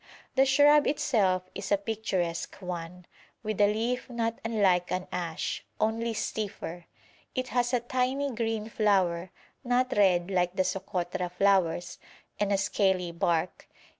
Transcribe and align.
The 0.33 0.47
shrub 0.47 0.87
itself 0.87 1.43
is 1.53 1.71
a 1.71 1.77
picturesque 1.77 2.55
one, 2.59 3.05
with 3.43 3.61
a 3.61 3.71
leaf 3.71 4.09
not 4.09 4.39
unlike 4.43 4.89
an 4.91 5.05
ash, 5.11 5.63
only 5.79 6.15
stiffer; 6.15 6.87
it 7.35 7.49
has 7.49 7.71
a 7.71 7.81
tiny 7.81 8.31
green 8.33 8.67
flower, 8.67 9.29
not 9.63 9.95
red 9.95 10.31
like 10.31 10.55
the 10.55 10.63
Sokotra 10.63 11.29
flowers, 11.29 11.99
and 12.39 12.51
a 12.51 12.57
scaly 12.57 13.11
bark. 13.11 13.67